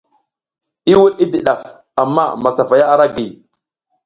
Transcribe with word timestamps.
I 0.91 0.93
wuɗ 1.01 1.13
i 1.23 1.25
di 1.31 1.39
ɗaf, 1.45 1.61
amma 2.01 2.23
masafaya 2.43 2.85
ara 2.93 3.05
giy. 3.15 3.29